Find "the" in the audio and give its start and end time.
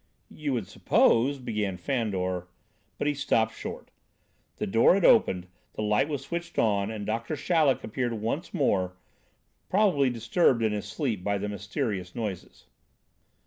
4.55-4.65, 5.73-5.83, 11.37-11.47